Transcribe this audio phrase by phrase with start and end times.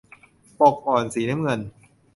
[0.59, 1.59] ปกอ่อน สีน้ำเงิน